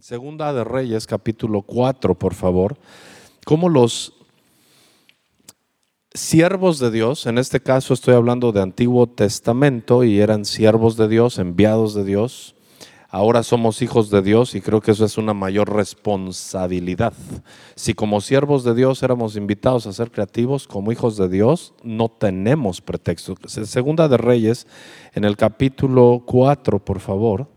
[0.00, 2.78] Segunda de Reyes, capítulo 4, por favor,
[3.44, 4.14] cómo los
[6.14, 11.08] siervos de Dios, en este caso estoy hablando de Antiguo Testamento y eran siervos de
[11.08, 12.54] Dios, enviados de Dios,
[13.10, 17.12] ahora somos hijos de Dios y creo que eso es una mayor responsabilidad.
[17.74, 22.08] Si como siervos de Dios éramos invitados a ser creativos, como hijos de Dios no
[22.08, 23.36] tenemos pretexto.
[23.46, 24.66] Segunda de Reyes,
[25.12, 27.53] en el capítulo 4, por favor.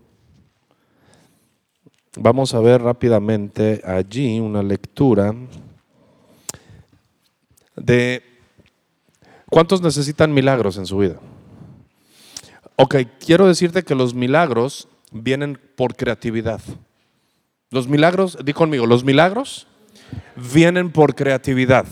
[2.20, 5.36] Vamos a ver rápidamente allí una lectura
[7.76, 8.24] de
[9.52, 11.20] cuántos necesitan milagros en su vida.
[12.76, 16.60] Ok, quiero decirte que los milagros vienen por creatividad.
[17.70, 19.68] Los milagros, di conmigo, los milagros
[20.36, 21.86] vienen por creatividad.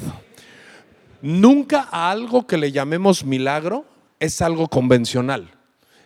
[1.21, 3.85] Nunca algo que le llamemos milagro
[4.19, 5.54] es algo convencional.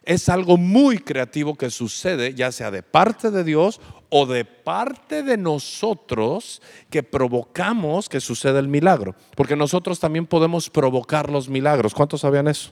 [0.09, 5.21] Es algo muy creativo que sucede, ya sea de parte de Dios o de parte
[5.21, 9.13] de nosotros que provocamos que suceda el milagro.
[9.35, 11.93] Porque nosotros también podemos provocar los milagros.
[11.93, 12.71] ¿Cuántos sabían eso?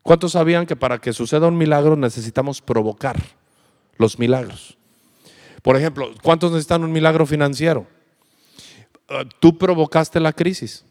[0.00, 3.22] ¿Cuántos sabían que para que suceda un milagro necesitamos provocar
[3.98, 4.78] los milagros?
[5.60, 7.86] Por ejemplo, ¿cuántos necesitan un milagro financiero?
[9.10, 10.86] Uh, Tú provocaste la crisis.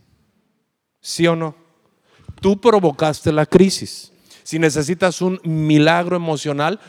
[1.02, 1.56] ¿Sí o no?
[2.40, 4.14] Tú provocaste la crisis.
[4.48, 6.80] Si necesitas un milagro emocional,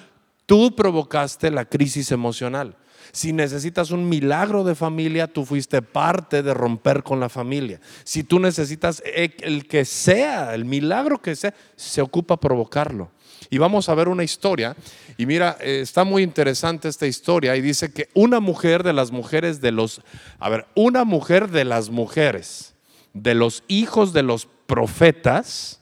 [0.49, 2.75] Tú provocaste la crisis emocional.
[3.13, 7.83] Si necesitas un milagro de familia, tú fuiste parte de romper con la familia.
[8.03, 13.11] Si tú necesitas el que sea, el milagro que sea, se ocupa provocarlo.
[13.51, 14.75] Y vamos a ver una historia.
[15.19, 17.55] Y mira, eh, está muy interesante esta historia.
[17.55, 20.01] Y dice que una mujer de las mujeres de los,
[20.39, 22.73] a ver, una mujer de las mujeres,
[23.13, 25.79] de los hijos de los profetas,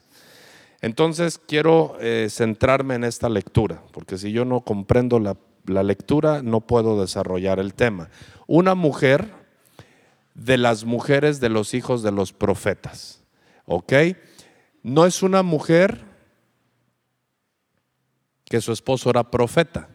[0.81, 6.41] entonces quiero eh, centrarme en esta lectura, porque si yo no comprendo la, la lectura,
[6.41, 8.09] no puedo desarrollar el tema.
[8.45, 9.31] Una mujer
[10.33, 13.23] de las mujeres de los hijos de los profetas,
[13.65, 13.93] ¿ok?
[14.83, 16.05] No es una mujer
[18.45, 19.89] que su esposo era profeta,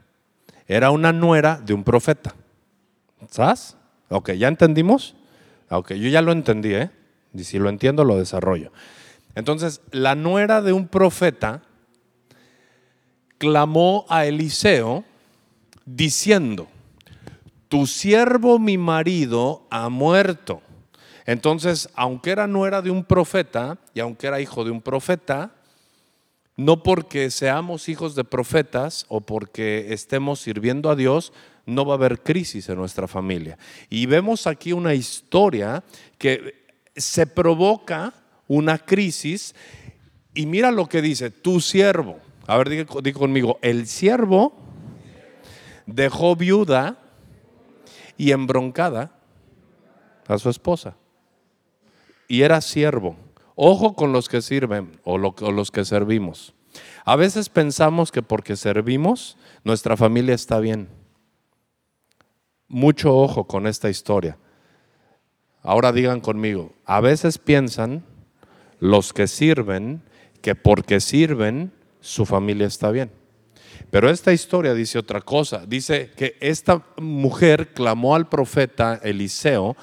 [0.67, 2.35] era una nuera de un profeta.
[3.31, 3.77] ¿Sabes?
[4.09, 5.15] Ok, ¿ya entendimos?
[5.71, 6.91] Ok, yo ya lo entendí, ¿eh?
[7.33, 8.73] Y si lo entiendo, lo desarrollo.
[9.35, 11.63] Entonces, la nuera de un profeta
[13.39, 15.05] clamó a Eliseo
[15.85, 16.69] diciendo,
[17.69, 20.63] tu siervo mi marido ha muerto.
[21.25, 25.55] Entonces, aunque era nuera de un profeta y aunque era hijo de un profeta,
[26.57, 31.33] no porque seamos hijos de profetas o porque estemos sirviendo a Dios,
[31.65, 33.59] no va a haber crisis en nuestra familia.
[33.89, 35.83] Y vemos aquí una historia
[36.19, 38.13] que se provoca
[38.53, 39.55] una crisis
[40.35, 44.53] y mira lo que dice, tu siervo, a ver, diga, conmigo, el siervo
[45.87, 46.99] dejó viuda
[48.19, 49.19] y embroncada
[50.27, 50.97] a su esposa.
[52.29, 53.17] Y era siervo.
[53.55, 56.55] Ojo con los que sirven o, los que servimos.
[57.07, 60.89] A veces pensamos que porque servimos, nuestra familia está bien.
[62.69, 64.37] Mucho ojo con esta historia.
[65.63, 68.05] Ahora digan conmigo, a veces piensan
[68.83, 70.03] los que sirven,
[70.41, 71.71] que porque sirven,
[72.01, 73.13] su familia está bien.
[73.93, 75.65] Pero esta historia dice otra cosa.
[75.69, 79.77] Dice que esta mujer clamó al profeta Eliseo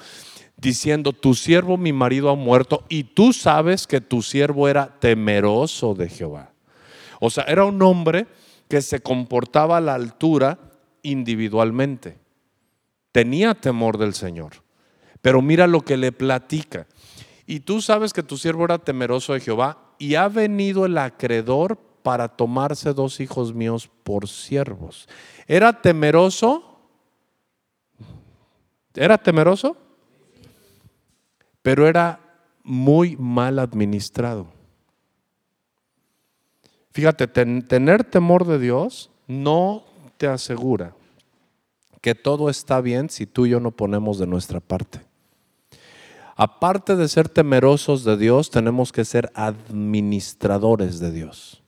[0.58, 5.94] diciendo, tu siervo, mi marido, ha muerto y tú sabes que tu siervo era temeroso
[5.94, 6.52] de Jehová.
[7.20, 8.26] O sea, era un hombre
[8.68, 10.58] que se comportaba a la altura
[11.02, 12.18] individualmente.
[13.12, 14.56] Tenía temor del Señor.
[15.22, 16.86] Pero mira lo que le platica.
[17.46, 21.78] Y tú sabes que tu siervo era temeroso de Jehová y ha venido el acreedor
[22.02, 25.08] para tomarse dos hijos míos por siervos.
[25.46, 26.80] ¿Era temeroso?
[28.94, 29.76] ¿Era temeroso?
[31.62, 32.20] Pero era
[32.62, 34.46] muy mal administrado.
[36.92, 39.84] Fíjate, tener temor de Dios no
[40.16, 40.94] te asegura
[42.00, 45.09] que todo está bien si tú y yo no ponemos de nuestra parte.
[46.42, 51.62] Aparte de ser temerosos de Dios, tenemos que ser administradores de Dios.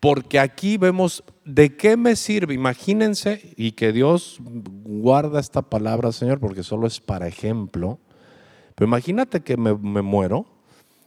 [0.00, 2.54] Porque aquí vemos de qué me sirve.
[2.54, 8.00] Imagínense, y que Dios guarda esta palabra, Señor, porque solo es para ejemplo.
[8.74, 10.44] Pero imagínate que me, muero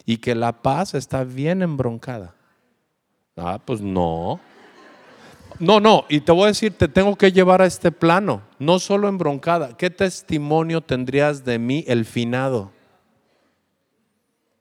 [0.05, 2.35] y que la paz está bien embroncada.
[3.35, 4.39] Ah, pues no.
[5.59, 8.79] No, no, y te voy a decir, te tengo que llevar a este plano, no
[8.79, 9.75] solo embroncada.
[9.75, 12.76] ¿Qué testimonio tendrías de mí el finado?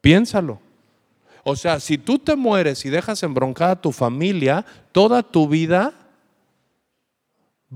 [0.07, 0.61] Piénsalo.
[1.43, 5.95] O sea, si tú te mueres y dejas embroncada a tu familia, toda tu vida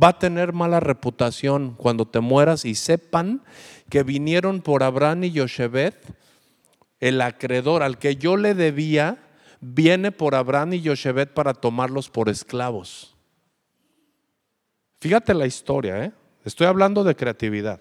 [0.01, 3.43] va a tener mala reputación cuando te mueras y sepan
[3.89, 5.97] que vinieron por Abraham y Yoshebet,
[7.01, 9.19] el acreedor al que yo le debía,
[9.61, 13.17] viene por Abraham y Yoshebet para tomarlos por esclavos.
[15.01, 16.13] Fíjate la historia, ¿eh?
[16.45, 17.81] estoy hablando de creatividad.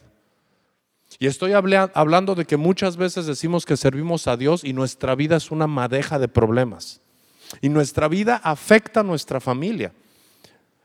[1.18, 5.38] Y estoy hablando de que muchas veces decimos que servimos a Dios y nuestra vida
[5.38, 7.02] es una madeja de problemas.
[7.62, 9.92] Y nuestra vida afecta a nuestra familia.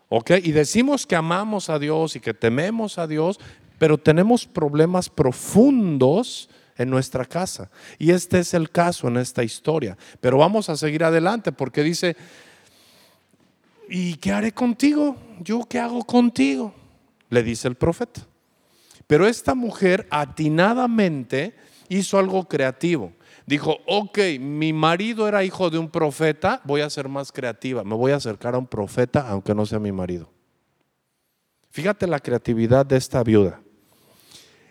[0.09, 0.31] ¿Ok?
[0.43, 3.39] Y decimos que amamos a Dios y que tememos a Dios,
[3.79, 7.71] pero tenemos problemas profundos en nuestra casa.
[7.99, 9.97] Y este es el caso en esta historia.
[10.21, 12.17] Pero vamos a seguir adelante porque dice,
[13.89, 15.17] ¿y qué haré contigo?
[15.41, 16.75] ¿Yo qué hago contigo?
[17.29, 18.23] Le dice el profeta.
[19.07, 21.55] Pero esta mujer atinadamente
[21.89, 23.13] hizo algo creativo.
[23.47, 27.95] Dijo, ok, mi marido era hijo de un profeta, voy a ser más creativa, me
[27.95, 30.31] voy a acercar a un profeta aunque no sea mi marido.
[31.71, 33.61] Fíjate la creatividad de esta viuda.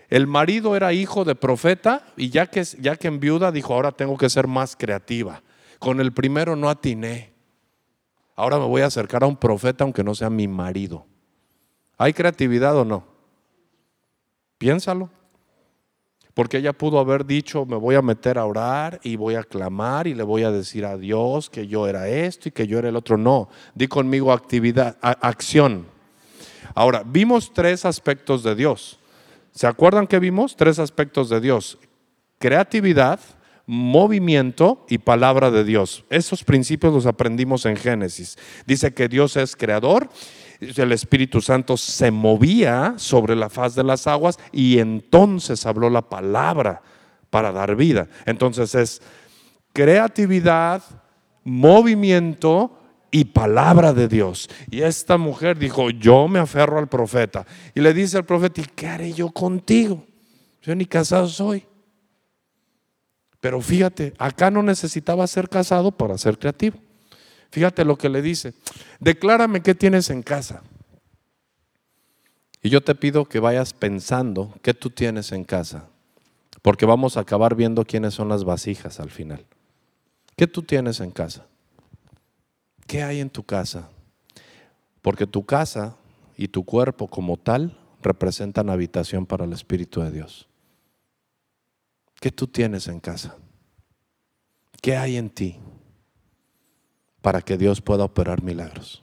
[0.09, 3.91] El marido era hijo de profeta y ya que, ya que en viuda dijo, ahora
[3.91, 5.43] tengo que ser más creativa.
[5.79, 7.33] Con el primero no atiné.
[8.35, 11.05] Ahora me voy a acercar a un profeta aunque no sea mi marido.
[11.97, 13.12] ¿Hay creatividad o no?
[14.63, 15.09] Piénsalo.
[16.33, 20.07] Porque ella pudo haber dicho, me voy a meter a orar y voy a clamar
[20.07, 22.87] y le voy a decir a Dios que yo era esto y que yo era
[22.87, 23.17] el otro.
[23.17, 25.85] No, di conmigo actividad, acción.
[26.75, 28.99] Ahora, vimos tres aspectos de Dios.
[29.51, 30.55] ¿Se acuerdan que vimos?
[30.55, 31.77] Tres aspectos de Dios.
[32.39, 33.19] Creatividad,
[33.65, 36.05] movimiento y palabra de Dios.
[36.09, 38.37] Esos principios los aprendimos en Génesis.
[38.65, 40.07] Dice que Dios es creador
[40.75, 46.01] el Espíritu Santo se movía sobre la faz de las aguas y entonces habló la
[46.01, 46.81] palabra
[47.29, 48.07] para dar vida.
[48.25, 49.01] Entonces es
[49.73, 50.83] creatividad,
[51.43, 52.79] movimiento
[53.11, 54.49] y palabra de Dios.
[54.71, 57.45] Y esta mujer dijo, yo me aferro al profeta.
[57.75, 60.05] Y le dice al profeta, ¿y qué haré yo contigo?
[60.61, 61.65] Yo ni casado soy.
[63.39, 66.77] Pero fíjate, acá no necesitaba ser casado para ser creativo.
[67.53, 68.55] Fíjate lo que le dice.
[68.99, 70.63] Declárame qué tienes en casa.
[72.63, 75.87] Y yo te pido que vayas pensando qué tú tienes en casa.
[76.63, 79.45] Porque vamos a acabar viendo quiénes son las vasijas al final.
[80.35, 81.45] ¿Qué tú tienes en casa?
[82.87, 83.87] ¿Qué hay en tu casa?
[85.03, 85.95] Porque tu casa
[86.35, 90.47] y tu cuerpo como tal representan habitación para el Espíritu de Dios.
[92.19, 93.35] ¿Qué tú tienes en casa?
[94.81, 95.59] ¿Qué hay en ti?
[97.23, 99.01] Para que Dios pueda operar milagros.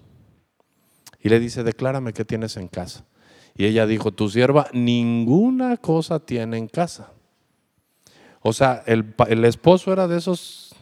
[1.22, 3.06] Y le dice, declárame qué tienes en casa.
[3.56, 7.12] Y ella dijo, tu sierva ninguna cosa tiene en casa.
[8.42, 10.74] O sea, el, esposo era de esos,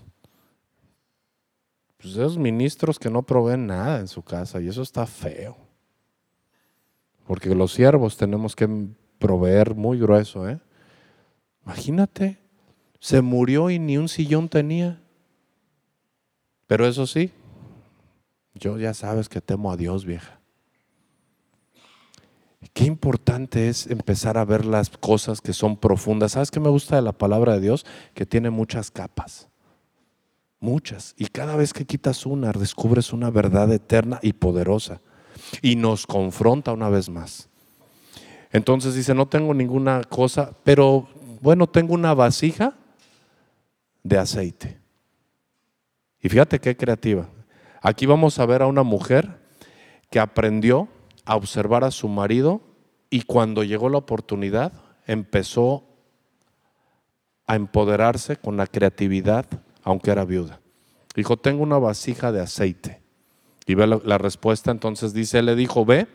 [1.97, 5.57] pues esos ministros que no proveen nada en su casa y eso está feo.
[7.25, 8.69] Porque los siervos tenemos que
[9.21, 10.49] proveer muy grueso.
[10.49, 10.59] ¿eh?
[11.65, 12.39] Imagínate,
[12.99, 15.01] se murió y ni un sillón tenía.
[16.69, 17.33] Pero eso sí,
[18.55, 20.39] yo ya sabes que temo a Dios, vieja.
[22.75, 26.33] Qué importante es empezar a ver las cosas que son profundas.
[26.33, 27.87] ¿Sabes qué me gusta de la palabra de Dios?
[28.15, 29.49] Que tiene muchas capas.
[30.61, 31.15] Muchas.
[31.17, 35.01] Y cada vez que quitas una, descubres una verdad eterna y poderosa.
[35.63, 37.49] Y nos confronta una vez más.
[38.53, 41.09] Entonces dice, no tengo ninguna cosa, pero
[41.41, 42.75] bueno, tengo una vasija
[44.03, 44.78] de aceite.
[46.23, 47.29] Y fíjate qué creativa.
[47.81, 49.39] Aquí vamos a ver a una mujer
[50.11, 50.89] que aprendió
[51.25, 52.61] a observar a su marido
[53.11, 54.73] y cuando llegó la oportunidad
[55.07, 55.85] empezó
[57.47, 59.47] a empoderarse con la creatividad,
[59.83, 60.61] aunque era viuda.
[61.15, 63.01] Dijo, tengo una vasija de aceite.
[63.67, 66.07] Y ve la, respuesta, entonces dice, le dijo, ve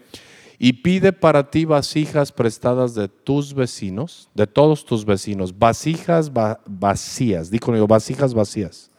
[0.57, 6.31] y pide para ti vasijas prestadas de tus vecinos, de todos tus vecinos, vasijas
[6.65, 8.92] vacías, dijo yo, vasijas vacías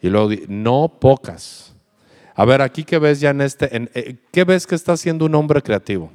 [0.00, 1.74] y luego, no pocas.
[2.34, 5.34] A ver, aquí que ves ya en este, eh, ¿qué ves que está haciendo un
[5.34, 6.10] hombre creativo?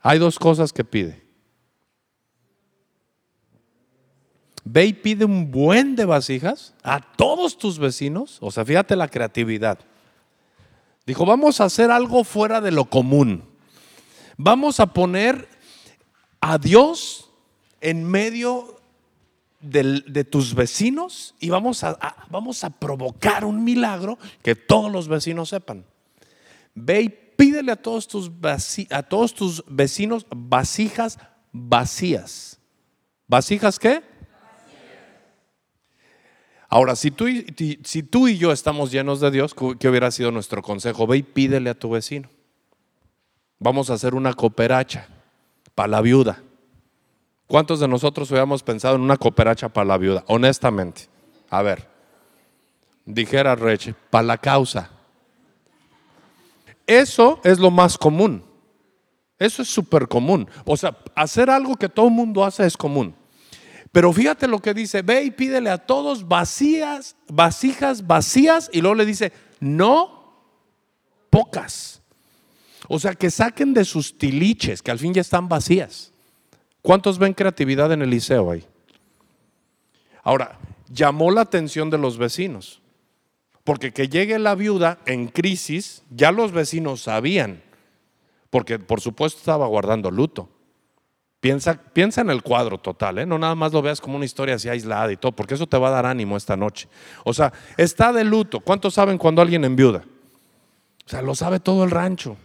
[0.00, 1.22] Hay dos cosas que pide.
[4.64, 8.38] Ve y pide un buen de vasijas a todos tus vecinos.
[8.40, 9.78] O sea, fíjate la creatividad.
[11.06, 13.44] Dijo, vamos a hacer algo fuera de lo común.
[14.36, 15.48] Vamos a poner
[16.40, 17.30] a Dios
[17.80, 18.79] en medio
[19.60, 21.98] de, tus vecinos y vamos a,
[22.30, 25.84] vamos a provocar un milagro que todos los vecinos sepan.
[26.74, 28.30] Ve y pídele a todos tus,
[28.90, 31.18] a todos tus vecinos vasijas
[31.52, 32.58] vacías.
[33.26, 34.02] ¿Vasijas qué?
[36.68, 37.26] Ahora, si tú,
[37.82, 41.06] si tú y yo estamos llenos de Dios, ¿qué hubiera sido nuestro consejo?
[41.06, 42.28] Ve y pídele a tu vecino.
[43.58, 45.08] Vamos a hacer una cooperacha
[45.74, 46.42] para la viuda.
[47.50, 50.22] ¿Cuántos de nosotros hubiéramos pensado en una cooperacha para la viuda?
[50.28, 51.08] Honestamente.
[51.50, 51.88] A ver,
[53.04, 54.88] dijera Reche, para la causa.
[56.86, 58.44] Eso es lo más común.
[59.36, 60.48] Eso es súper común.
[60.64, 63.16] O sea, hacer algo que todo el mundo hace es común.
[63.90, 68.94] Pero fíjate lo que dice, ve y pídele a todos vacías, vasijas vacías, y luego
[68.94, 70.36] le dice, no
[71.30, 72.00] pocas.
[72.86, 76.12] O sea, que saquen de sus tiliches, que al fin ya están vacías.
[76.82, 78.64] ¿Cuántos ven creatividad en el liceo ahí?
[80.22, 80.58] Ahora,
[80.92, 82.80] llamó la atención de los vecinos,
[83.64, 87.62] porque que llegue la viuda en crisis, ya los vecinos sabían,
[88.50, 90.48] porque por supuesto estaba guardando luto.
[91.40, 93.26] Piensa, piensa en el cuadro total, ¿eh?
[93.26, 95.78] no nada más lo veas como una historia así aislada y todo, porque eso te
[95.78, 96.86] va a dar ánimo esta noche.
[97.24, 98.60] O sea, está de luto.
[98.60, 100.04] ¿Cuántos saben cuando alguien enviuda?
[101.06, 102.36] O sea, lo sabe todo el rancho.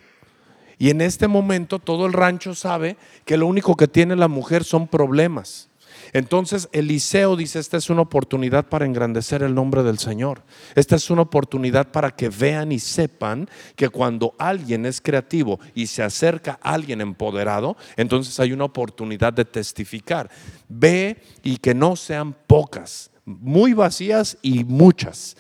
[0.78, 4.64] Y en este momento todo el rancho sabe que lo único que tiene la mujer
[4.64, 5.70] son problemas.
[6.14, 10.44] Entonces Eliseo dice, esta es una oportunidad para engrandecer el nombre del Señor.
[10.76, 15.88] Esta es una oportunidad para que vean y sepan que cuando alguien es creativo y
[15.88, 20.30] se acerca a alguien empoderado, entonces hay una oportunidad de testificar.
[20.70, 25.36] Ve y que no sean pocas, muy vacías y muchas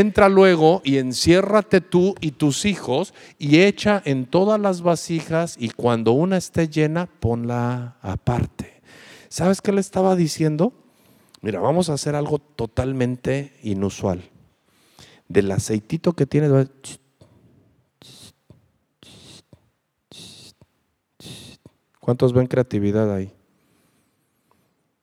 [0.00, 5.70] entra luego y enciérrate tú y tus hijos y echa en todas las vasijas y
[5.70, 8.82] cuando una esté llena, ponla aparte.
[9.28, 10.72] ¿Sabes qué le estaba diciendo?
[11.42, 14.28] Mira, vamos a hacer algo totalmente inusual.
[15.28, 16.48] Del aceitito que tiene,
[22.00, 23.32] ¿cuántos ven creatividad ahí?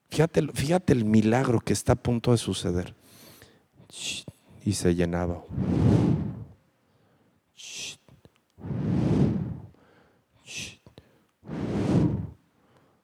[0.09, 2.93] Fíjate, fíjate el milagro que está a punto de suceder.
[4.63, 5.43] Y se llenaba.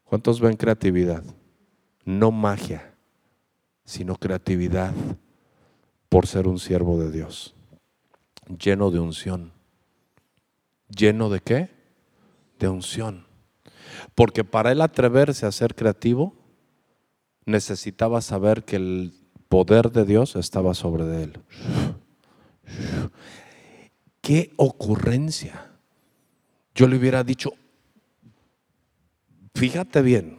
[0.06, 1.24] ¿Cuántos ven creatividad?
[2.06, 2.94] No magia,
[3.84, 4.94] sino creatividad
[6.10, 7.54] por ser un siervo de Dios,
[8.58, 9.52] lleno de unción.
[10.90, 11.70] ¿Lleno de qué?
[12.60, 13.28] De unción.
[14.16, 16.34] Porque para él atreverse a ser creativo,
[17.46, 19.14] necesitaba saber que el
[19.50, 21.40] poder de Dios estaba sobre él.
[24.22, 25.72] ¡Qué ocurrencia!
[26.76, 27.54] Yo le hubiera dicho,
[29.58, 30.38] Fíjate bien,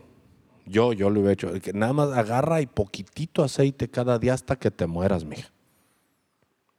[0.64, 4.54] yo, yo lo he hecho, que nada más agarra y poquitito aceite cada día hasta
[4.54, 5.50] que te mueras, mija.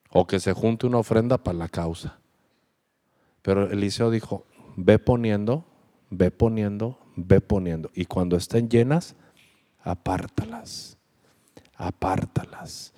[0.10, 2.22] O que se junte una ofrenda para la causa.
[3.42, 4.46] Pero Eliseo dijo,
[4.78, 5.66] ve poniendo,
[6.10, 7.92] ve poniendo, ve poniendo.
[7.94, 9.18] Y cuando estén llenas,
[9.82, 10.98] apártalas,
[11.80, 12.94] apártalas.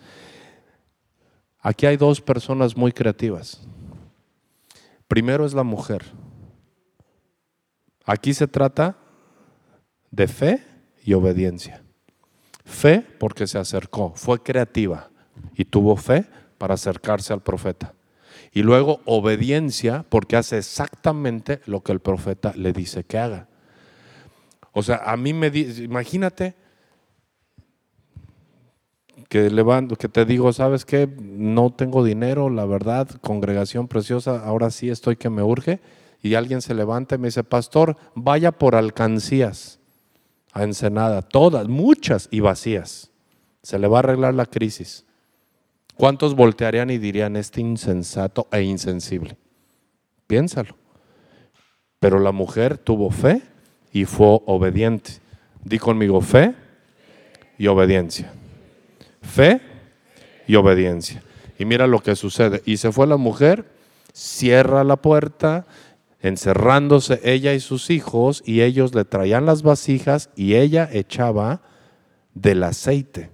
[1.59, 3.61] Aquí hay dos personas muy creativas.
[5.07, 6.03] Primero es la mujer.
[8.05, 8.97] Aquí se trata
[10.09, 10.63] de fe
[11.03, 11.83] y obediencia.
[12.65, 15.09] Fe porque se acercó, fue creativa
[15.55, 16.25] y tuvo fe
[16.57, 17.93] para acercarse al profeta.
[18.51, 23.47] Y luego obediencia porque hace exactamente lo que el profeta le dice que haga.
[24.71, 26.55] O sea, a mí me dice, imagínate
[29.29, 29.49] que
[29.97, 31.09] que te digo, ¿sabes qué?
[31.19, 35.79] No tengo dinero, la verdad, congregación preciosa, ahora sí estoy que me urge.
[36.21, 39.79] Y alguien se levanta y me dice, pastor, vaya por alcancías
[40.53, 43.11] a Ensenada, todas, muchas y vacías.
[43.63, 45.05] Se le va a arreglar la crisis.
[45.95, 49.37] ¿Cuántos voltearían y dirían este insensato e insensible?
[50.27, 50.75] Piénsalo.
[51.99, 53.41] Pero la mujer tuvo fe
[53.93, 55.13] y fue obediente.
[55.63, 56.55] Di conmigo fe
[57.57, 58.33] y obediencia.
[59.21, 59.61] Fe
[60.47, 61.23] y obediencia.
[61.57, 62.61] Y mira lo que sucede.
[62.65, 63.71] Y se fue la mujer,
[64.13, 65.65] cierra la puerta,
[66.21, 71.61] encerrándose ella y sus hijos, y ellos le traían las vasijas y ella echaba
[72.33, 73.31] del aceite.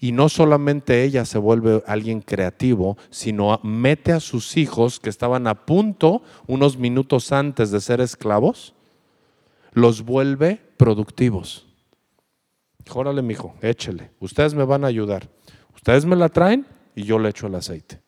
[0.00, 5.46] Y no solamente ella se vuelve alguien creativo, sino mete a sus hijos que estaban
[5.46, 8.74] a punto, unos minutos antes de ser esclavos,
[9.72, 11.71] los vuelve productivos.
[12.94, 14.10] Órale, mijo, échele.
[14.20, 15.28] Ustedes me van a ayudar.
[15.74, 18.00] Ustedes me la traen y yo le echo el aceite.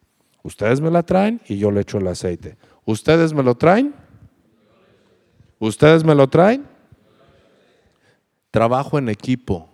[0.42, 2.56] Ustedes me la traen y yo le echo el aceite.
[2.84, 3.94] Ustedes me lo traen
[5.64, 6.66] ¿Ustedes me lo traen?
[8.50, 9.68] Trabajo en equipo,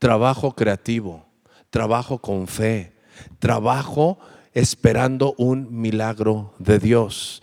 [0.00, 1.26] trabajo creativo,
[1.70, 2.92] trabajo con fe,
[3.38, 4.18] trabajo
[4.52, 7.40] esperando un milagro de Dios.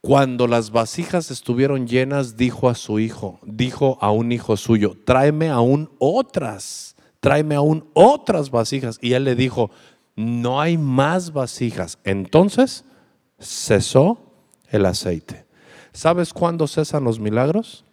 [0.00, 5.48] Cuando las vasijas estuvieron llenas, dijo a su hijo, dijo a un hijo suyo, tráeme
[5.48, 8.98] aún otras, tráeme aún otras vasijas.
[9.00, 9.70] Y él le dijo,
[10.14, 11.98] no hay más vasijas.
[12.04, 12.84] Entonces
[13.38, 14.18] cesó
[14.68, 15.46] el aceite.
[15.92, 17.84] ¿Sabes cuándo cesan los milagros?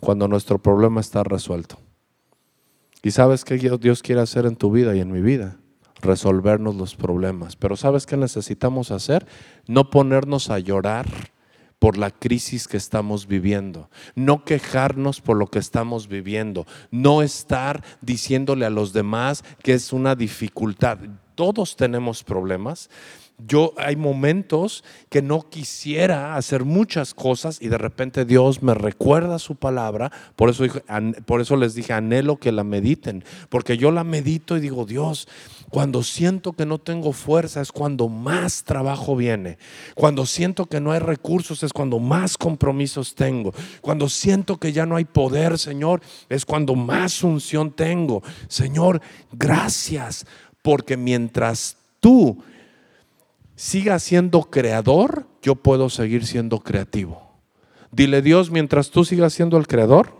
[0.00, 1.78] Cuando nuestro problema está resuelto.
[3.02, 5.59] ¿Y sabes qué Dios quiere hacer en tu vida y en mi vida?
[6.00, 7.56] Resolvernos los problemas.
[7.56, 9.26] Pero ¿sabes qué necesitamos hacer?
[9.66, 11.06] No ponernos a llorar
[11.80, 17.82] por la crisis que estamos viviendo, no quejarnos por lo que estamos viviendo, no estar
[18.02, 20.98] diciéndole a los demás que es una dificultad.
[21.34, 22.90] Todos tenemos problemas,
[23.46, 29.38] yo hay momentos que no quisiera hacer muchas cosas y de repente Dios me recuerda
[29.38, 30.64] su palabra, por eso,
[31.24, 35.28] por eso les dije, anhelo que la mediten, porque yo la medito y digo, Dios,
[35.70, 39.56] cuando siento que no tengo fuerza es cuando más trabajo viene.
[39.94, 43.54] Cuando siento que no hay recursos es cuando más compromisos tengo.
[43.80, 48.22] Cuando siento que ya no hay poder, Señor, es cuando más unción tengo.
[48.48, 49.00] Señor,
[49.32, 50.26] gracias,
[50.60, 52.42] porque mientras tú
[53.54, 57.30] siga siendo creador, yo puedo seguir siendo creativo.
[57.92, 60.19] Dile Dios, mientras tú sigas siendo el creador,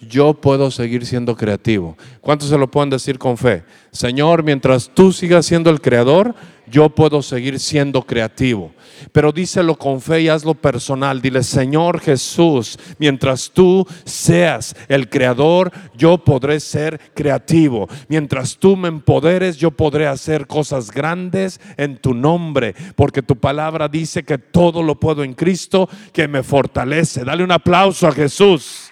[0.00, 1.96] yo puedo seguir siendo creativo.
[2.20, 3.64] ¿Cuántos se lo pueden decir con fe?
[3.92, 6.34] Señor, mientras tú sigas siendo el creador,
[6.66, 8.72] yo puedo seguir siendo creativo.
[9.12, 11.20] Pero díselo con fe y hazlo personal.
[11.20, 17.88] Dile, Señor Jesús, mientras tú seas el creador, yo podré ser creativo.
[18.08, 22.74] Mientras tú me empoderes, yo podré hacer cosas grandes en tu nombre.
[22.96, 27.24] Porque tu palabra dice que todo lo puedo en Cristo que me fortalece.
[27.24, 28.91] Dale un aplauso a Jesús.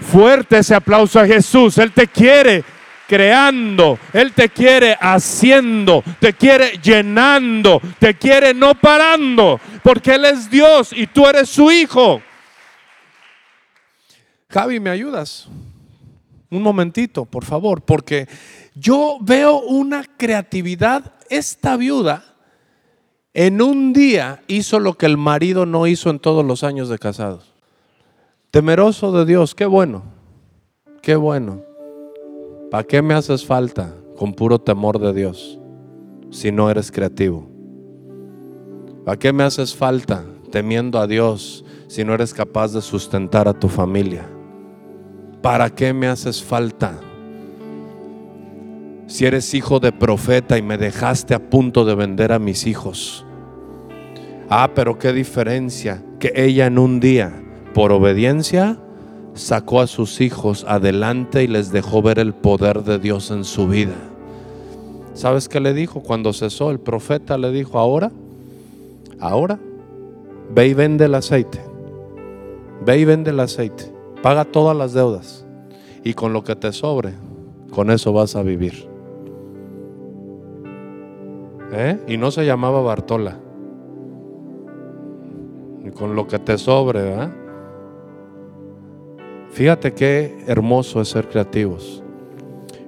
[0.00, 1.78] Fuerte ese aplauso a Jesús.
[1.78, 2.64] Él te quiere
[3.06, 10.50] creando, Él te quiere haciendo, te quiere llenando, te quiere no parando, porque Él es
[10.50, 12.20] Dios y tú eres su hijo.
[14.50, 15.48] Javi, ¿me ayudas?
[16.50, 18.28] Un momentito, por favor, porque
[18.74, 21.12] yo veo una creatividad.
[21.28, 22.36] Esta viuda
[23.34, 26.98] en un día hizo lo que el marido no hizo en todos los años de
[26.98, 27.55] casados.
[28.56, 30.02] Temeroso de Dios, qué bueno,
[31.02, 31.62] qué bueno.
[32.70, 35.60] ¿Para qué me haces falta con puro temor de Dios
[36.30, 37.46] si no eres creativo?
[39.04, 43.52] ¿Para qué me haces falta temiendo a Dios si no eres capaz de sustentar a
[43.52, 44.26] tu familia?
[45.42, 46.98] ¿Para qué me haces falta?
[49.06, 53.26] Si eres hijo de profeta y me dejaste a punto de vender a mis hijos.
[54.48, 57.42] Ah, pero qué diferencia que ella en un día
[57.76, 58.78] por obediencia,
[59.34, 63.68] sacó a sus hijos adelante y les dejó ver el poder de Dios en su
[63.68, 63.96] vida.
[65.12, 66.70] ¿Sabes qué le dijo cuando cesó?
[66.70, 68.10] El profeta le dijo, ahora,
[69.20, 69.58] ahora,
[70.54, 71.60] ve y vende el aceite.
[72.82, 73.92] Ve y vende el aceite.
[74.22, 75.44] Paga todas las deudas.
[76.02, 77.12] Y con lo que te sobre,
[77.72, 78.88] con eso vas a vivir.
[81.72, 81.98] ¿Eh?
[82.08, 83.38] Y no se llamaba Bartola.
[85.92, 87.45] Con lo que te sobre, ¿verdad?
[89.56, 92.02] Fíjate qué hermoso es ser creativos.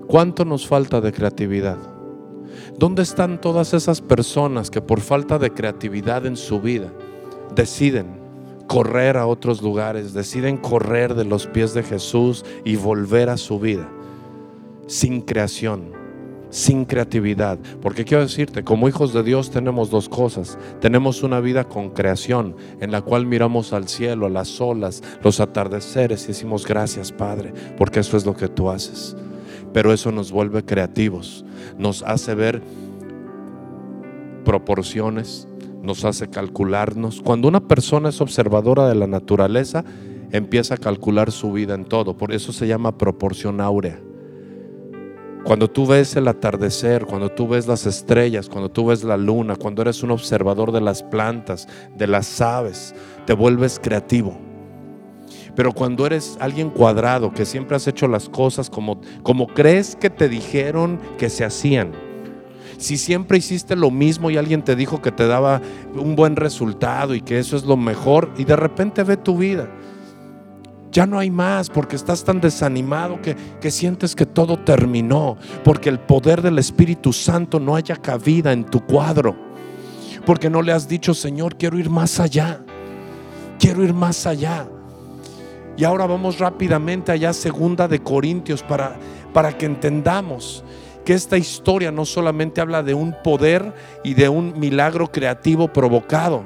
[0.06, 1.78] ¿Cuánto nos falta de creatividad?
[2.76, 6.92] ¿Dónde están todas esas personas que por falta de creatividad en su vida
[7.54, 8.20] deciden
[8.66, 13.58] correr a otros lugares, deciden correr de los pies de Jesús y volver a su
[13.58, 13.88] vida
[14.86, 16.07] sin creación?
[16.50, 17.58] Sin creatividad.
[17.82, 20.58] Porque quiero decirte, como hijos de Dios tenemos dos cosas.
[20.80, 26.24] Tenemos una vida con creación, en la cual miramos al cielo, las olas, los atardeceres
[26.24, 29.16] y decimos gracias Padre, porque eso es lo que tú haces.
[29.72, 31.44] Pero eso nos vuelve creativos,
[31.76, 32.62] nos hace ver
[34.44, 35.46] proporciones,
[35.82, 37.20] nos hace calcularnos.
[37.20, 39.84] Cuando una persona es observadora de la naturaleza,
[40.32, 42.16] empieza a calcular su vida en todo.
[42.16, 44.00] Por eso se llama proporción áurea.
[45.48, 49.56] Cuando tú ves el atardecer, cuando tú ves las estrellas, cuando tú ves la luna,
[49.56, 54.38] cuando eres un observador de las plantas, de las aves, te vuelves creativo.
[55.56, 60.10] Pero cuando eres alguien cuadrado, que siempre has hecho las cosas como, como crees que
[60.10, 61.92] te dijeron que se hacían,
[62.76, 65.62] si siempre hiciste lo mismo y alguien te dijo que te daba
[65.94, 69.66] un buen resultado y que eso es lo mejor, y de repente ve tu vida
[70.90, 75.88] ya no hay más porque estás tan desanimado que, que, sientes que todo terminó, porque
[75.88, 79.36] el poder del Espíritu Santo no haya cabida en tu cuadro,
[80.24, 82.60] porque no le has dicho, Señor, quiero ir más allá,
[83.58, 84.68] quiero ir más allá.
[85.76, 88.96] Y ahora vamos rápidamente allá, segunda de Corintios, para,
[89.32, 90.64] para que entendamos
[91.04, 93.72] que esta historia no solamente habla de un poder
[94.04, 96.44] y de un milagro creativo provocado,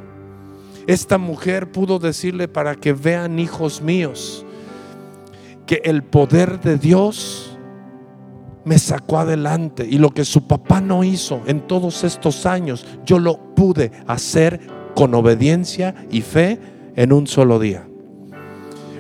[0.87, 4.45] esta mujer pudo decirle para que vean hijos míos
[5.67, 7.57] que el poder de Dios
[8.65, 13.19] me sacó adelante y lo que su papá no hizo en todos estos años, yo
[13.19, 14.61] lo pude hacer
[14.95, 16.59] con obediencia y fe
[16.97, 17.87] en un solo día.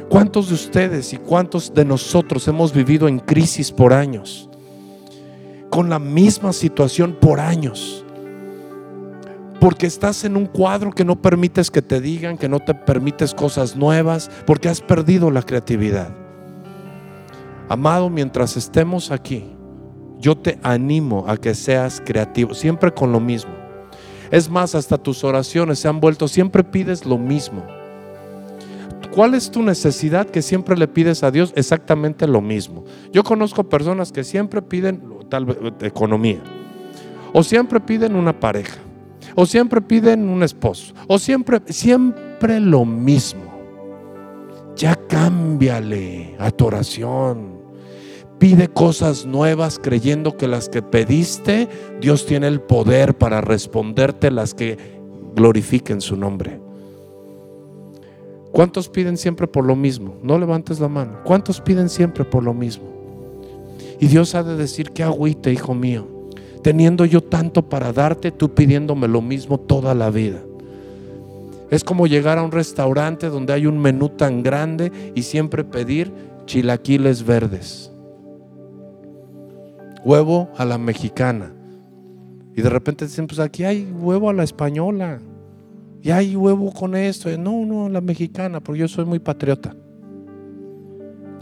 [0.09, 4.49] ¿Cuántos de ustedes y cuántos de nosotros hemos vivido en crisis por años?
[5.71, 8.02] Con la misma situación por años.
[9.63, 13.33] Porque estás en un cuadro que no permites que te digan, que no te permites
[13.33, 16.13] cosas nuevas, porque has perdido la creatividad.
[17.69, 19.45] Amado, mientras estemos aquí,
[20.19, 23.53] yo te animo a que seas creativo, siempre con lo mismo.
[24.33, 27.65] Es más, hasta tus oraciones se han vuelto, siempre pides lo mismo.
[29.15, 31.53] ¿Cuál es tu necesidad que siempre le pides a Dios?
[31.55, 32.83] Exactamente lo mismo.
[33.13, 36.41] Yo conozco personas que siempre piden tal economía,
[37.33, 38.81] o siempre piden una pareja,
[39.35, 43.53] o siempre piden un esposo, o siempre, siempre lo mismo.
[44.77, 47.61] Ya cámbiale a tu oración.
[48.39, 51.69] Pide cosas nuevas creyendo que las que pediste,
[52.01, 54.77] Dios tiene el poder para responderte las que
[55.37, 56.61] glorifiquen su nombre.
[58.51, 60.17] ¿Cuántos piden siempre por lo mismo?
[60.23, 61.21] No levantes la mano.
[61.25, 62.85] ¿Cuántos piden siempre por lo mismo?
[63.99, 66.07] Y Dios ha de decir que agüite, hijo mío,
[66.63, 70.41] teniendo yo tanto para darte, tú pidiéndome lo mismo toda la vida.
[71.71, 76.13] Es como llegar a un restaurante donde hay un menú tan grande y siempre pedir
[76.45, 77.91] chilaquiles verdes,
[80.05, 81.53] huevo a la mexicana.
[82.55, 85.21] Y de repente dicen, pues aquí hay huevo a la española.
[86.03, 87.35] Y hay huevo con esto.
[87.39, 89.75] No, no, la mexicana, porque yo soy muy patriota.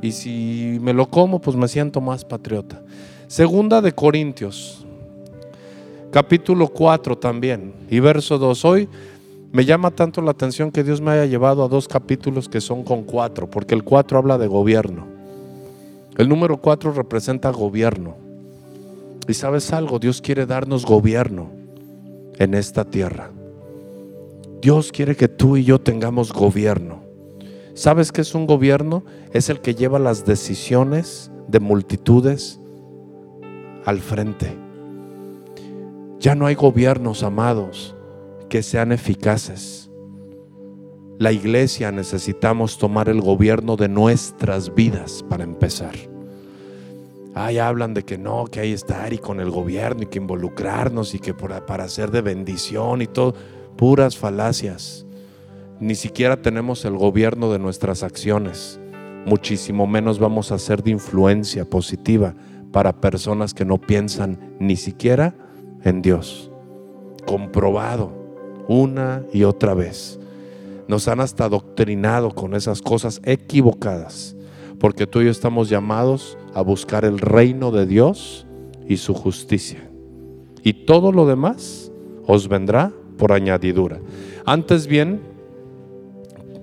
[0.02, 2.82] Y si me lo como, pues me siento más patriota.
[3.26, 4.79] Segunda de Corintios,
[6.10, 8.64] capítulo 4 también, y verso 2.
[8.64, 8.88] Hoy
[9.52, 12.82] me llama tanto la atención que Dios me haya llevado a dos capítulos que son
[12.84, 15.06] con cuatro, porque el 4 habla de gobierno.
[16.16, 18.16] El número 4 representa gobierno.
[19.26, 21.50] Y sabes algo, Dios quiere darnos gobierno
[22.38, 23.30] en esta tierra.
[24.60, 27.00] Dios quiere que tú y yo tengamos gobierno.
[27.74, 29.04] ¿Sabes qué es un gobierno?
[29.32, 32.60] Es el que lleva las decisiones de multitudes
[33.84, 34.69] al frente.
[36.20, 37.96] Ya no hay gobiernos, amados,
[38.50, 39.90] que sean eficaces.
[41.18, 45.94] La iglesia necesitamos tomar el gobierno de nuestras vidas para empezar.
[47.34, 51.14] Ay, hablan de que no, que hay estar y con el gobierno y que involucrarnos
[51.14, 53.34] y que para, para ser de bendición y todo
[53.78, 55.06] puras falacias.
[55.78, 58.78] Ni siquiera tenemos el gobierno de nuestras acciones.
[59.24, 62.34] Muchísimo menos vamos a ser de influencia positiva
[62.72, 65.34] para personas que no piensan ni siquiera
[65.84, 66.50] en Dios.
[67.26, 68.12] Comprobado
[68.68, 70.18] una y otra vez.
[70.88, 74.36] Nos han hasta doctrinado con esas cosas equivocadas,
[74.78, 78.46] porque tú y yo estamos llamados a buscar el reino de Dios
[78.88, 79.88] y su justicia.
[80.62, 81.90] Y todo lo demás
[82.26, 84.00] os vendrá por añadidura.
[84.44, 85.20] Antes bien,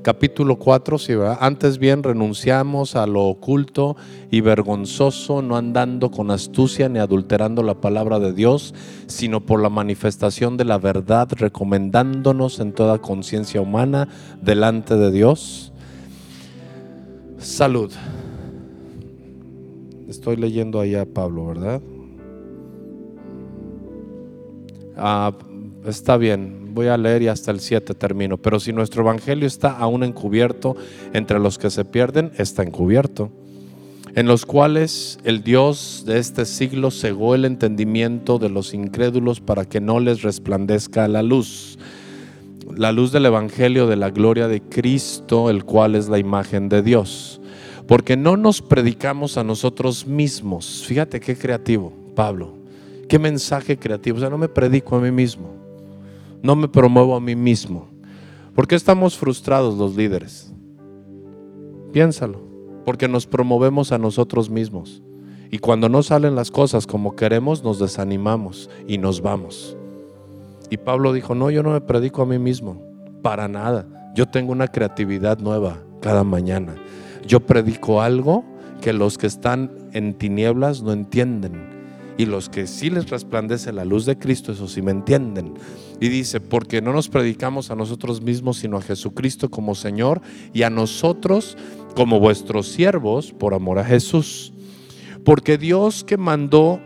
[0.08, 3.98] capítulo 4, si antes bien renunciamos a lo oculto
[4.32, 8.74] y vergonzoso, no andando con astucia ni adulterando la palabra de Dios,
[9.08, 14.08] sino por la manifestación de la verdad, recomendándonos en toda conciencia humana
[14.41, 15.74] delante de Dios.
[17.38, 17.91] Salud.
[20.08, 21.82] Estoy leyendo ahí a Pablo, ¿verdad?
[24.96, 25.34] Ah,
[25.86, 28.38] está bien, voy a leer y hasta el 7 termino.
[28.38, 30.78] Pero si nuestro evangelio está aún encubierto
[31.12, 33.32] entre los que se pierden, está encubierto.
[34.16, 39.66] En los cuales el Dios de este siglo cegó el entendimiento de los incrédulos para
[39.66, 41.80] que no les resplandezca la luz.
[42.76, 46.84] La luz del evangelio de la gloria de Cristo, el cual es la imagen de
[46.84, 47.42] Dios.
[47.88, 50.84] Porque no nos predicamos a nosotros mismos.
[50.86, 52.54] Fíjate qué creativo, Pablo.
[53.10, 54.18] Qué mensaje creativo.
[54.18, 55.57] O sea, no me predico a mí mismo
[56.41, 57.89] no me promuevo a mí mismo.
[58.56, 60.54] ¿Por qué estamos frustrados los líderes?
[61.91, 62.41] Piénsalo,
[62.86, 65.02] porque nos promovemos a nosotros mismos.
[65.52, 69.78] Y cuando no salen las cosas como queremos, nos desanimamos y nos vamos.
[70.69, 72.82] Y Pablo dijo, no, yo no me predico a mí mismo,
[73.21, 74.12] para nada.
[74.15, 76.76] Yo tengo una creatividad nueva cada mañana.
[77.26, 78.43] Yo predico algo
[78.82, 81.77] que los que están en tinieblas no entienden.
[82.17, 85.53] Y los que sí les resplandece la luz de Cristo, eso sí me entienden.
[85.99, 90.63] Y dice, porque no nos predicamos a nosotros mismos, sino a Jesucristo como Señor y
[90.63, 91.58] a nosotros
[91.95, 94.51] como vuestros siervos por amor a Jesús.
[95.23, 96.80] Porque Dios que mandó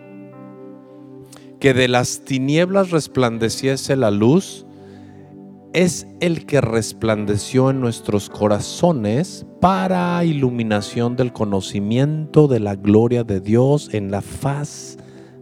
[1.59, 4.65] que de las tinieblas resplandeciese la luz,
[5.73, 13.39] es el que resplandeció en nuestros corazones para iluminación del conocimiento de la gloria de
[13.39, 14.97] Dios en la faz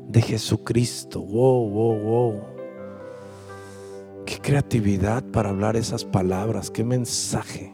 [0.10, 1.22] de Jesucristo.
[1.22, 2.42] Wow, wow, wow.
[4.26, 7.74] Qué creatividad para hablar esas palabras, qué mensaje.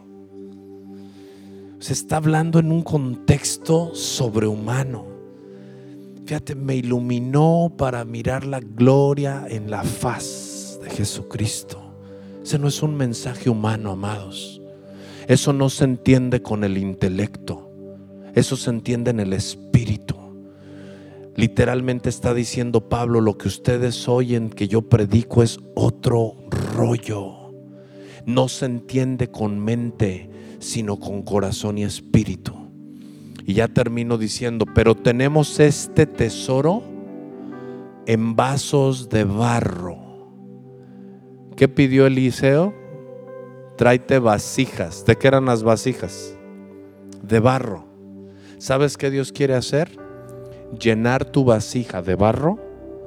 [1.78, 5.06] Se está hablando en un contexto sobrehumano.
[6.24, 11.82] Fíjate, me iluminó para mirar la gloria en la faz de Jesucristo.
[12.42, 14.60] Ese no es un mensaje humano, amados.
[15.28, 17.70] Eso no se entiende con el intelecto.
[18.34, 20.25] Eso se entiende en el espíritu.
[21.36, 26.34] Literalmente está diciendo Pablo, lo que ustedes oyen que yo predico es otro
[26.74, 27.52] rollo.
[28.24, 32.54] No se entiende con mente, sino con corazón y espíritu.
[33.44, 36.82] Y ya termino diciendo, pero tenemos este tesoro
[38.06, 39.98] en vasos de barro.
[41.54, 42.74] ¿Qué pidió Eliseo?
[43.76, 45.04] Tráete vasijas.
[45.04, 46.34] ¿De qué eran las vasijas?
[47.22, 47.84] De barro.
[48.56, 50.05] ¿Sabes qué Dios quiere hacer?
[50.78, 52.58] Llenar tu vasija de barro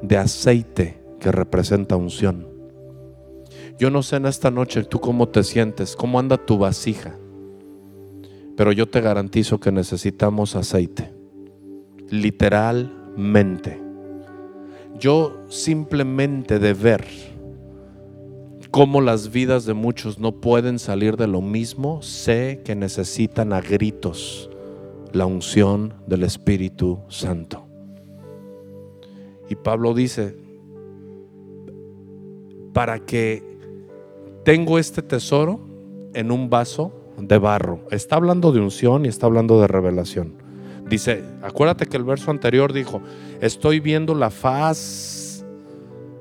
[0.01, 2.47] de aceite que representa unción.
[3.77, 7.15] Yo no sé en esta noche tú cómo te sientes, cómo anda tu vasija,
[8.55, 11.13] pero yo te garantizo que necesitamos aceite,
[12.09, 13.81] literalmente.
[14.99, 17.05] Yo simplemente de ver
[18.69, 23.61] cómo las vidas de muchos no pueden salir de lo mismo, sé que necesitan a
[23.61, 24.49] gritos
[25.13, 27.67] la unción del Espíritu Santo.
[29.49, 30.35] Y Pablo dice,
[32.73, 33.43] para que
[34.43, 35.59] tengo este tesoro
[36.13, 37.81] en un vaso de barro.
[37.91, 40.35] Está hablando de unción y está hablando de revelación.
[40.89, 43.01] Dice, acuérdate que el verso anterior dijo,
[43.41, 45.45] estoy viendo la faz,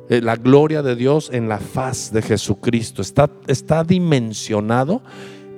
[0.08, 3.00] eh, la gloria de Dios en la faz de Jesucristo.
[3.00, 5.02] Está, está dimensionado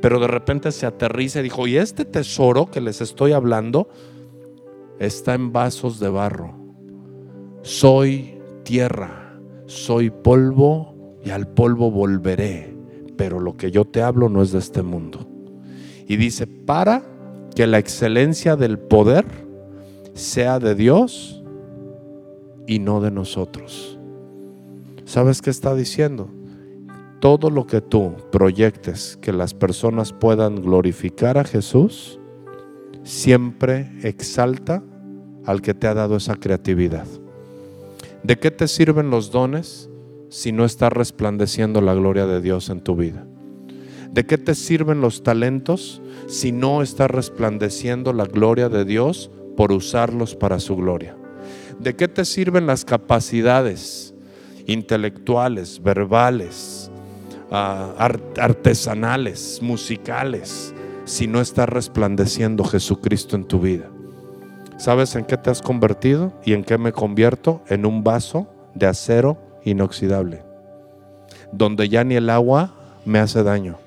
[0.01, 3.89] pero de repente se aterriza y dijo, y este tesoro que les estoy hablando
[4.99, 6.55] está en vasos de barro.
[7.63, 12.75] Soy tierra, soy polvo y al polvo volveré,
[13.17, 15.27] pero lo que yo te hablo no es de este mundo.
[16.07, 17.03] Y dice, para
[17.55, 19.27] que la excelencia del poder
[20.15, 21.43] sea de Dios
[22.67, 23.99] y no de nosotros.
[25.05, 26.31] ¿Sabes qué está diciendo?
[27.21, 32.19] Todo lo que tú proyectes que las personas puedan glorificar a Jesús,
[33.05, 34.83] siempre exalta
[35.45, 37.07] al que te ha dado esa creatividad.
[38.23, 39.89] ¿De qué te sirven los dones
[40.29, 43.27] si no está resplandeciendo la gloria de Dios en tu vida?
[44.11, 49.73] ¿De qué te sirven los talentos si no está resplandeciendo la gloria de Dios por
[49.73, 51.17] usarlos para su gloria?
[51.79, 54.15] ¿De qué te sirven las capacidades
[54.67, 56.90] intelectuales, verbales,
[57.51, 63.91] artesanales, musicales, si no está resplandeciendo Jesucristo en tu vida.
[64.79, 67.63] ¿Sabes en qué te has convertido y en qué me convierto?
[67.69, 70.43] En un vaso de acero inoxidable,
[71.53, 73.79] donde ya ni el agua me hace daño.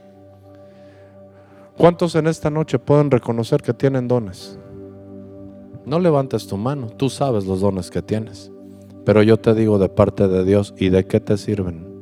[1.78, 4.60] ¿Cuántos en esta noche pueden reconocer que tienen dones?
[5.86, 8.52] No levantes tu mano, tú sabes los dones que tienes,
[9.06, 11.93] pero yo te digo de parte de Dios, ¿y de qué te sirven?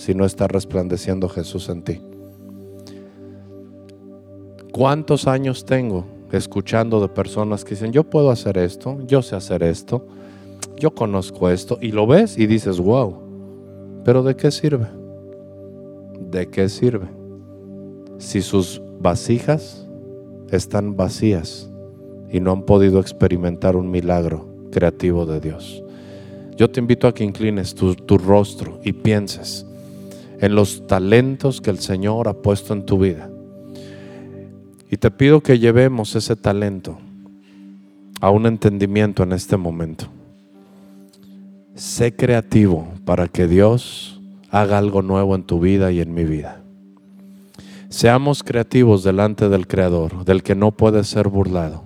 [0.00, 2.00] Si no está resplandeciendo Jesús en ti?
[4.72, 9.62] ¿Cuántos años tengo escuchando de personas que dicen, yo puedo hacer esto, yo sé hacer
[9.62, 10.06] esto,
[10.78, 13.14] yo conozco esto, y lo ves y dices, wow,
[14.02, 14.86] pero ¿de qué sirve?
[16.30, 17.08] ¿De qué sirve?
[18.16, 19.86] Si sus vasijas
[20.50, 21.70] están vacías
[22.30, 25.82] y no han podido experimentar un milagro creativo de Dios.
[26.56, 29.66] Yo te invito a que inclines tu, tu rostro y pienses,
[30.40, 33.30] en los talentos que el Señor ha puesto en tu vida.
[34.90, 36.98] Y te pido que llevemos ese talento
[38.20, 40.06] a un entendimiento en este momento.
[41.74, 46.62] Sé creativo para que Dios haga algo nuevo en tu vida y en mi vida.
[47.90, 51.84] Seamos creativos delante del Creador, del que no puede ser burlado.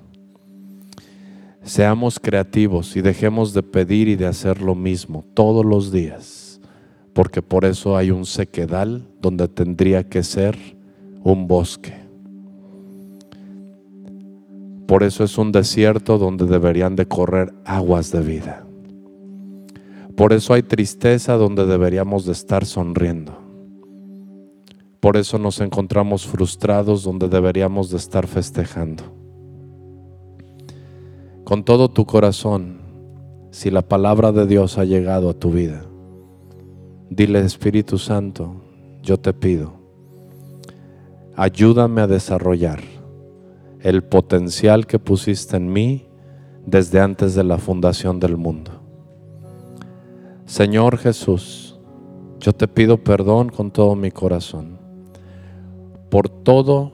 [1.63, 6.44] Seamos creativos y dejemos de pedir y de hacer lo mismo todos los días
[7.15, 10.59] porque por eso hay un sequedal donde tendría que ser
[11.23, 11.95] un bosque.
[14.87, 18.67] Por eso es un desierto donde deberían de correr aguas de vida.
[20.17, 23.39] Por eso hay tristeza donde deberíamos de estar sonriendo.
[25.01, 29.05] Por eso nos encontramos frustrados donde deberíamos de estar festejando.
[31.45, 32.79] Con todo tu corazón,
[33.51, 35.85] si la palabra de Dios ha llegado a tu vida,
[37.11, 38.63] Dile, Espíritu Santo,
[39.03, 39.75] yo te pido,
[41.37, 42.81] ayúdame a desarrollar
[43.81, 46.07] el potencial que pusiste en mí
[46.67, 48.73] desde antes de la fundación del mundo.
[50.47, 51.71] Señor Jesús,
[52.41, 54.85] Yo te pido perdón con todo mi corazón
[56.15, 56.93] por todo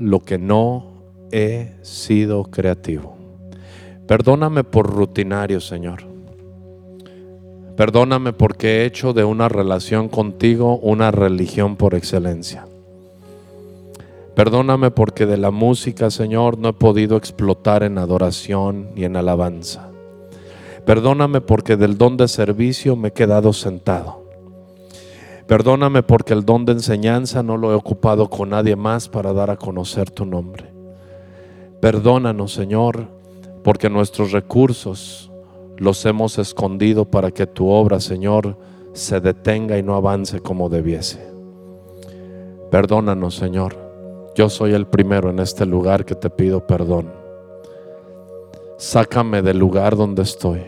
[0.00, 3.16] lo que no he sido creativo.
[4.08, 6.11] Perdóname por rutinario, Señor.
[7.76, 12.66] Perdóname porque he hecho de una relación contigo una religión por excelencia.
[14.34, 19.90] Perdóname porque de la música, Señor, no he podido explotar en adoración y en alabanza.
[20.84, 24.22] Perdóname porque del don de servicio me he quedado sentado.
[25.46, 29.50] Perdóname porque el don de enseñanza no lo he ocupado con nadie más para dar
[29.50, 30.72] a conocer tu nombre.
[31.80, 33.08] Perdónanos, Señor,
[33.64, 35.31] porque nuestros recursos
[35.82, 38.56] los hemos escondido para que tu obra, Señor,
[38.92, 41.18] se detenga y no avance como debiese.
[42.70, 43.74] Perdónanos, Señor.
[44.36, 47.12] Yo soy el primero en este lugar que te pido perdón.
[48.78, 50.62] Sácame del lugar donde estoy.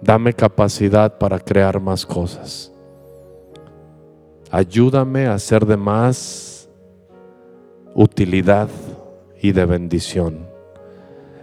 [0.00, 2.72] Dame capacidad para crear más cosas.
[4.52, 6.70] Ayúdame a ser de más
[7.94, 8.68] utilidad
[9.42, 10.45] y de bendición.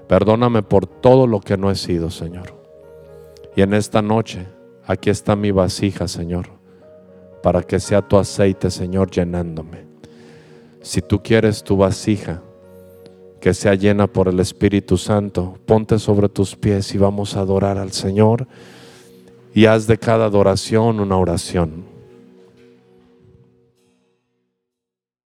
[0.07, 2.53] Perdóname por todo lo que no he sido, Señor.
[3.55, 4.47] Y en esta noche,
[4.85, 6.47] aquí está mi vasija, Señor,
[7.41, 9.85] para que sea tu aceite, Señor, llenándome.
[10.81, 12.41] Si tú quieres tu vasija
[13.39, 17.77] que sea llena por el Espíritu Santo, ponte sobre tus pies y vamos a adorar
[17.77, 18.47] al Señor
[19.53, 21.92] y haz de cada adoración una oración.